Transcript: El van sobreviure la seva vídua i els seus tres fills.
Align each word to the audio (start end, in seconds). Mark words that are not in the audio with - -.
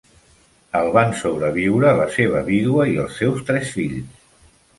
El 0.79 0.87
van 0.95 1.13
sobreviure 1.19 1.91
la 1.99 2.07
seva 2.15 2.41
vídua 2.49 2.87
i 2.93 2.97
els 3.05 3.19
seus 3.21 3.45
tres 3.53 3.71
fills. 3.79 4.27